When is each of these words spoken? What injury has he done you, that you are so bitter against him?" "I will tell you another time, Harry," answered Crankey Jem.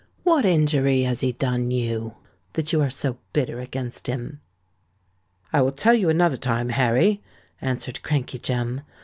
What 0.23 0.45
injury 0.45 1.03
has 1.03 1.19
he 1.21 1.31
done 1.31 1.69
you, 1.69 2.15
that 2.53 2.73
you 2.73 2.81
are 2.81 2.89
so 2.89 3.19
bitter 3.33 3.59
against 3.59 4.07
him?" 4.07 4.41
"I 5.53 5.61
will 5.61 5.71
tell 5.71 5.93
you 5.93 6.09
another 6.09 6.37
time, 6.37 6.69
Harry," 6.69 7.21
answered 7.61 8.01
Crankey 8.01 8.39
Jem. 8.39 8.81